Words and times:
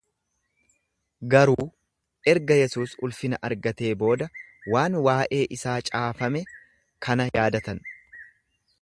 Garuu 1.33 1.65
erga 2.33 2.57
Yesuus 2.61 2.95
ulfina 3.09 3.41
argatee 3.51 3.93
booda 4.05 4.31
waan 4.77 4.99
waa’ee 5.09 5.45
isaa 5.59 5.79
caafame 5.91 6.47
kana 7.09 7.33
yaadatan. 7.39 7.89